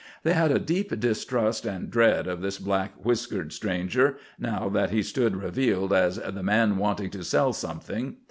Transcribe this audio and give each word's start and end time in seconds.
They 0.23 0.33
had 0.33 0.51
a 0.51 0.57
deep 0.57 0.99
distrust 0.99 1.63
and 1.63 1.91
dread 1.91 2.25
of 2.25 2.41
this 2.41 2.57
black 2.57 2.93
whiskered 3.05 3.53
stranger, 3.53 4.17
now 4.39 4.67
that 4.69 4.89
he 4.89 5.03
stood 5.03 5.35
revealed 5.35 5.93
as 5.93 6.15
the 6.15 6.41
Man 6.41 6.77
Wanting 6.77 7.11
to 7.11 7.23
Sell 7.23 7.53
Something. 7.53 8.15